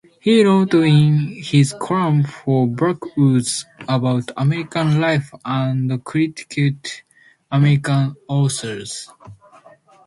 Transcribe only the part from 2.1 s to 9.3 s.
for "Blackwood's" about American life and critiqued American authors.